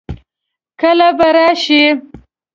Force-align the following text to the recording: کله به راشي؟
کله 0.79 1.07
به 1.17 1.27
راشي؟ 1.35 1.83